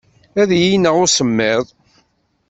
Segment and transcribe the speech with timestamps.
[0.41, 1.65] Ad iyi-ineɣ usemmiḍ.